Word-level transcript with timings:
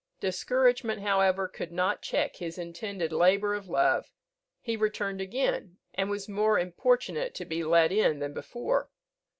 Discouragement, 0.19 1.01
however, 1.03 1.47
could 1.47 1.71
not 1.71 2.01
check 2.01 2.37
his 2.37 2.57
intended 2.57 3.13
labour 3.13 3.53
of 3.53 3.67
love; 3.69 4.11
he 4.59 4.75
returned 4.75 5.21
again, 5.21 5.77
and 5.93 6.09
was 6.09 6.27
more 6.27 6.57
importunate 6.57 7.35
to 7.35 7.45
be 7.45 7.63
let 7.63 7.91
in 7.91 8.17
than 8.17 8.33
before. 8.33 8.89